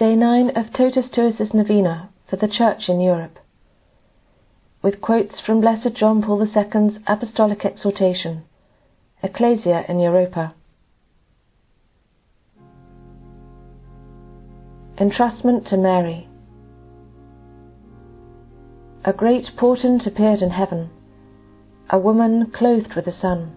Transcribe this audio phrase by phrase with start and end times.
[0.00, 3.38] Day 9 of Totus2us's Novena for the Church in Europe,
[4.80, 8.44] with quotes from Blessed John Paul II's Apostolic Exhortation,
[9.22, 10.54] Ecclesia in Europa.
[14.96, 16.26] Entrustment to Mary.
[19.04, 20.88] A great portent appeared in heaven,
[21.90, 23.54] a woman clothed with the sun.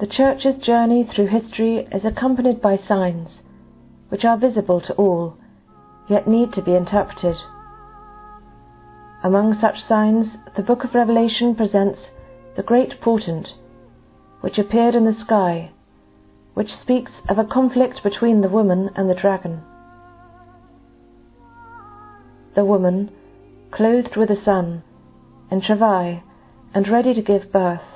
[0.00, 3.28] The Church's journey through history is accompanied by signs,
[4.08, 5.36] which are visible to all,
[6.08, 7.36] yet need to be interpreted.
[9.22, 12.00] Among such signs, the book of Revelation presents
[12.56, 13.50] the great portent,
[14.40, 15.70] which appeared in the sky,
[16.54, 19.62] which speaks of a conflict between the woman and the dragon.
[22.56, 23.10] The woman,
[23.70, 24.82] clothed with the sun,
[25.52, 26.20] in travail,
[26.74, 27.93] and ready to give birth,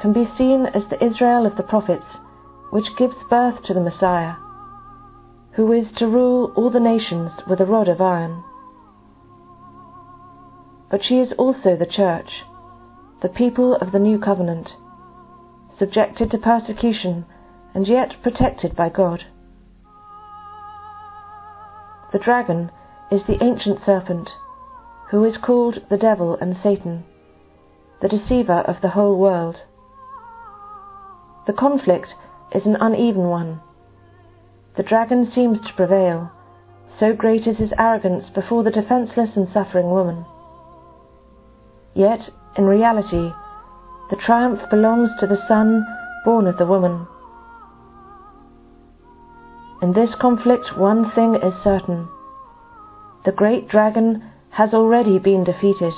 [0.00, 2.06] can be seen as the Israel of the prophets,
[2.70, 4.34] which gives birth to the Messiah,
[5.54, 8.42] who is to rule all the nations with a rod of iron.
[10.90, 12.30] But she is also the Church,
[13.22, 14.70] the people of the new covenant,
[15.78, 17.24] subjected to persecution
[17.74, 19.24] and yet protected by God.
[22.12, 22.70] The dragon
[23.10, 24.28] is the ancient serpent,
[25.10, 27.04] who is called the devil and Satan,
[28.00, 29.56] the deceiver of the whole world.
[31.46, 32.14] The conflict
[32.54, 33.60] is an uneven one.
[34.76, 36.30] The dragon seems to prevail,
[36.98, 40.24] so great is his arrogance before the defenceless and suffering woman.
[41.94, 43.32] Yet, in reality,
[44.10, 45.84] the triumph belongs to the Son
[46.24, 47.06] born of the woman.
[49.82, 52.08] In this conflict, one thing is certain
[53.24, 55.92] the great dragon has already been defeated.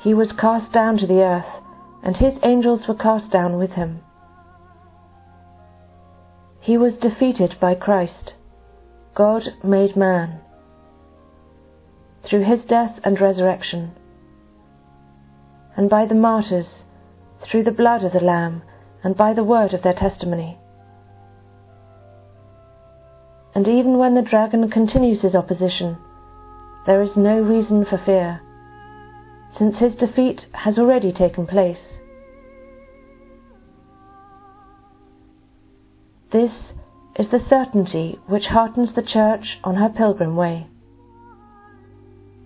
[0.00, 1.62] He was cast down to the earth
[2.02, 4.00] and his angels were cast down with him.
[6.60, 8.34] He was defeated by Christ,
[9.14, 10.40] God made man,
[12.28, 13.92] through his death and resurrection,
[15.76, 16.66] and by the martyrs,
[17.42, 18.62] through the blood of the Lamb,
[19.02, 20.58] and by the word of their testimony.
[23.54, 25.96] And even when the dragon continues his opposition,
[26.86, 28.40] there is no reason for fear
[29.56, 31.78] since his defeat has already taken place.
[36.30, 36.52] This
[37.16, 40.66] is the certainty which heartens the Church on her pilgrim way.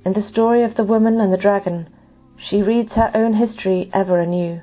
[0.05, 1.89] In the story of the woman and the dragon,
[2.49, 4.61] she reads her own history ever anew.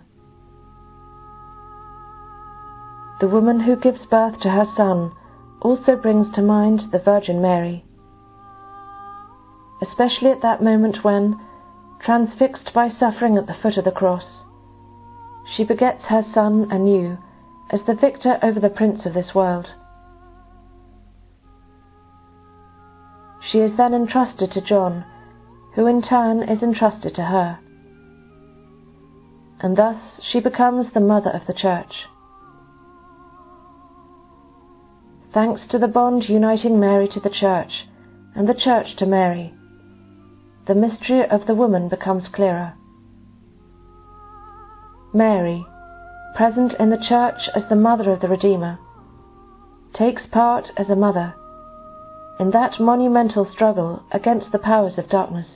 [3.19, 5.11] The woman who gives birth to her son
[5.61, 7.83] also brings to mind the Virgin Mary,
[9.81, 11.39] especially at that moment when,
[12.09, 14.25] transfixed by suffering at the foot of the cross.
[15.55, 17.19] She begets her Son anew
[17.69, 19.67] as the victor over the prince of this world.
[23.51, 25.05] She is then entrusted to John,
[25.75, 27.59] who in turn is entrusted to her.
[29.59, 31.93] And thus she becomes the mother of the Church.
[35.31, 37.85] Thanks to the bond uniting Mary to the Church
[38.35, 39.53] and the Church to Mary,
[40.69, 42.75] the mystery of the woman becomes clearer.
[45.11, 45.65] Mary,
[46.35, 48.77] present in the Church as the mother of the Redeemer,
[49.97, 51.33] takes part as a mother
[52.39, 55.47] in that monumental struggle against the powers of darkness,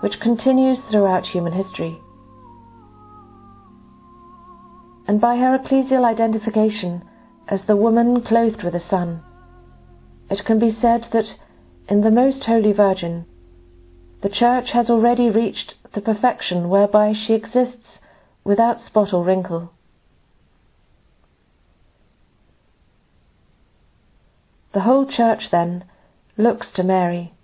[0.00, 1.96] which continues throughout human history.
[5.06, 7.04] And by her ecclesial identification
[7.46, 9.22] as the woman clothed with the sun,
[10.28, 11.26] it can be said that
[11.88, 13.26] in the Most Holy Virgin
[14.22, 17.98] the Church has already reached the perfection whereby she exists
[18.44, 19.72] without spot or wrinkle.
[24.72, 25.84] The whole Church, then,
[26.38, 27.34] looks to Mary.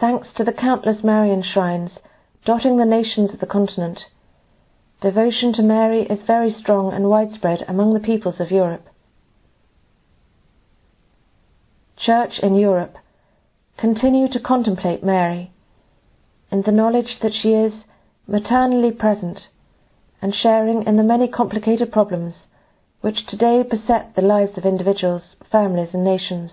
[0.00, 1.92] Thanks to the countless Marian shrines
[2.44, 4.00] dotting the nations of the continent,
[5.00, 8.86] devotion to Mary is very strong and widespread among the peoples of Europe.
[11.96, 12.96] Church in Europe
[13.82, 15.50] continue to contemplate Mary
[16.52, 17.72] in the knowledge that she is
[18.28, 19.40] maternally present
[20.22, 22.32] and sharing in the many complicated problems
[23.00, 26.52] which today beset the lives of individuals, families, and nations,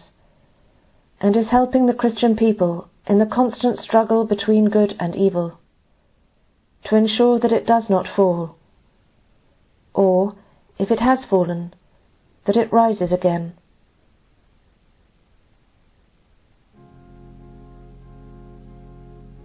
[1.21, 5.59] and is helping the Christian people in the constant struggle between good and evil
[6.85, 8.55] to ensure that it does not fall,
[9.93, 10.33] or,
[10.79, 11.75] if it has fallen,
[12.47, 13.53] that it rises again.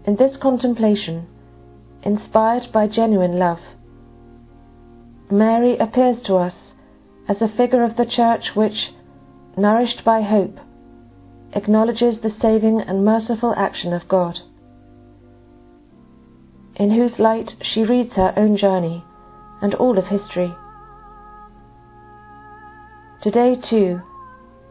[0.07, 1.27] In this contemplation,
[2.03, 3.61] inspired by genuine love,
[5.31, 6.53] Mary appears to us
[7.27, 8.93] as a figure of the Church which,
[9.57, 10.59] nourished by hope,
[11.55, 14.39] acknowledges the saving and merciful action of God,
[16.77, 19.03] in whose light she reads her own journey
[19.63, 20.55] and all of history.
[23.23, 24.03] Today, too,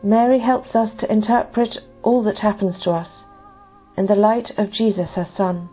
[0.03, 3.22] Mary helps us to interpret all that happens to us
[3.97, 5.69] in the light of Jesus, her Son.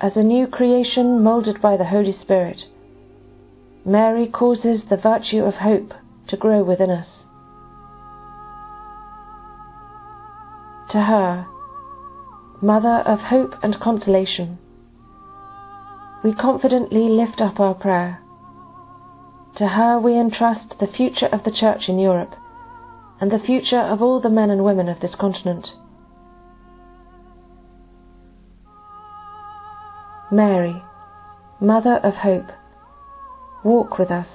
[0.00, 2.58] As a new creation moulded by the Holy Spirit,
[3.84, 5.92] Mary causes the virtue of hope
[6.28, 7.06] to grow within us.
[10.92, 11.46] To her,
[12.62, 14.58] Mother of hope and consolation,
[16.22, 18.22] we confidently lift up our prayer.
[19.56, 22.34] To her we entrust the future of the Church in Europe
[23.20, 25.66] and the future of all the men and women of this continent.
[30.30, 30.82] Mary,
[31.60, 32.50] Mother of Hope,
[33.62, 34.26] walk with us.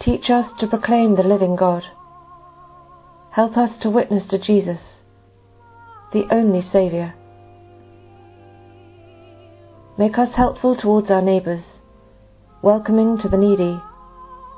[0.00, 1.82] Teach us to proclaim the living God.
[3.32, 4.80] Help us to witness to Jesus,
[6.12, 7.14] the only Saviour.
[9.98, 11.62] Make us helpful towards our neighbours,
[12.62, 13.80] welcoming to the needy,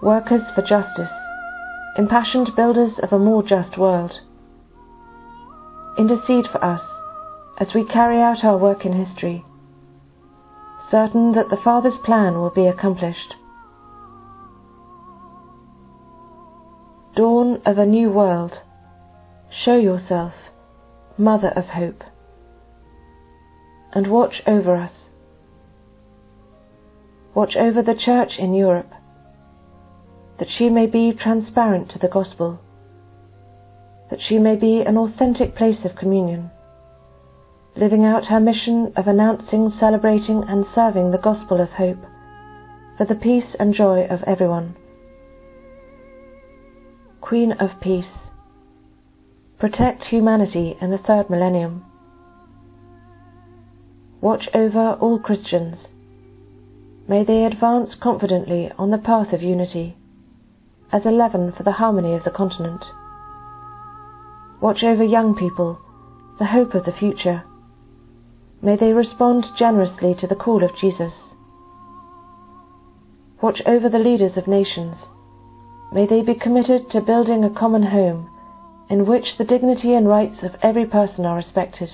[0.04, 1.08] workers for justice,
[1.96, 4.12] impassioned builders of a more just world.
[5.98, 6.82] Intercede for us
[7.58, 9.42] as we carry out our work in history,
[10.90, 13.34] certain that the Father's plan will be accomplished.
[17.16, 18.58] Dawn of a new world,
[19.64, 20.34] show yourself,
[21.16, 22.04] Mother of Hope,
[23.94, 24.92] and watch over us.
[27.34, 28.92] Watch over the Church in Europe,
[30.38, 32.60] that she may be transparent to the Gospel,
[34.10, 36.50] that she may be an authentic place of communion
[37.76, 41.98] living out her mission of announcing, celebrating, and serving the gospel of hope
[42.96, 44.76] for the peace and joy of everyone.
[47.20, 48.04] Queen of Peace,
[49.58, 51.84] protect humanity in the third millennium.
[54.20, 55.78] Watch over all Christians.
[57.08, 59.96] May they advance confidently on the path of unity,
[60.94, 62.82] as a leaven for the harmony of the continent.
[64.62, 65.78] Watch over young people,
[66.38, 67.44] the hope of the future
[68.64, 71.12] May they respond generously to the call of Jesus.
[73.42, 74.96] Watch over the leaders of nations.
[75.92, 78.30] May they be committed to building a common home
[78.88, 81.90] in which the dignity and rights of every person are respected.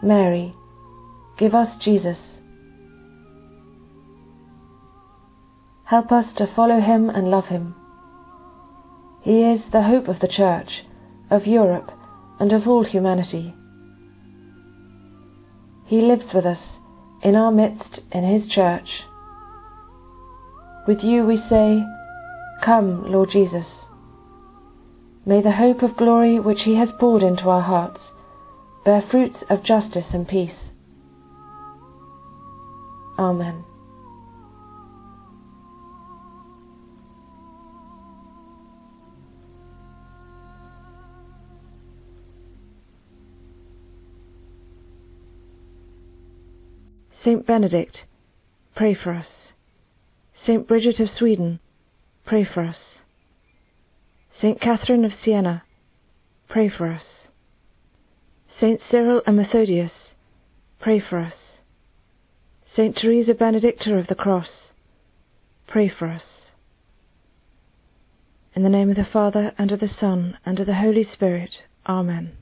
[0.00, 0.54] Mary,
[1.36, 2.18] give us Jesus.
[5.84, 7.74] Help us to follow him and love him.
[9.22, 10.84] He is the hope of the Church,
[11.30, 11.90] of Europe,
[12.38, 13.54] and of all humanity.
[15.86, 16.58] He lives with us,
[17.22, 18.88] in our midst, in His church.
[20.86, 21.82] With you we say,
[22.64, 23.66] Come, Lord Jesus.
[25.26, 28.00] May the hope of glory which He has poured into our hearts
[28.84, 30.70] bear fruits of justice and peace.
[33.18, 33.64] Amen.
[47.24, 48.04] Saint Benedict,
[48.76, 49.26] pray for us.
[50.44, 51.58] Saint Bridget of Sweden,
[52.26, 52.76] pray for us.
[54.40, 55.62] Saint Catherine of Siena,
[56.48, 57.04] pray for us.
[58.60, 59.92] Saint Cyril and Methodius,
[60.80, 61.32] pray for us.
[62.76, 64.50] Saint Teresa Benedicta of the Cross,
[65.66, 66.24] pray for us.
[68.54, 71.50] In the name of the Father, and of the Son, and of the Holy Spirit.
[71.86, 72.36] Amen.